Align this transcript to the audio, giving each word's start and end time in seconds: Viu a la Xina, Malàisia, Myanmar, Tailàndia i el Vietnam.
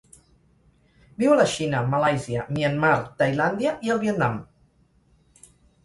Viu 1.23 1.33
a 1.33 1.37
la 1.41 1.45
Xina, 1.51 1.83
Malàisia, 1.93 2.47
Myanmar, 2.57 2.97
Tailàndia 3.23 3.79
i 3.89 3.97
el 3.97 4.05
Vietnam. 4.09 4.45